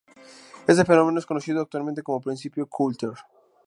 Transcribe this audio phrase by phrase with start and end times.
[0.65, 3.11] Este fenómeno es conocido actualmente como principio Coulter.